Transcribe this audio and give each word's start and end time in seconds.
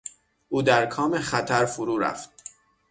او 0.49 0.61
در 0.61 0.85
کام 0.85 1.19
خطر 1.19 1.65
فرو 1.65 1.97
رفت. 1.97 2.31